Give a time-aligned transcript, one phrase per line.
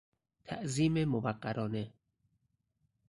[0.45, 1.93] تعظیم موقرانه